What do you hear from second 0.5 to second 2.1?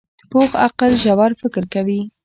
عقل ژور فکر کوي